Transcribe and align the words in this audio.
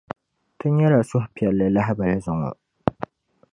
Ti 0.57 0.67
nyɛla 0.69 0.99
suhupiεlli 1.09 1.65
lahibali 1.73 2.17
zuŋɔ. 2.25 2.49